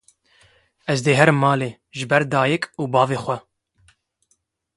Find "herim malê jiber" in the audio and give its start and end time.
1.19-2.23